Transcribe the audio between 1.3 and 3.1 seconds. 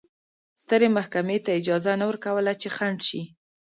ته اجازه نه ورکوله چې خنډ